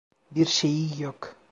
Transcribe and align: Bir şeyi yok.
Bir 0.31 0.45
şeyi 0.45 1.01
yok. 1.01 1.35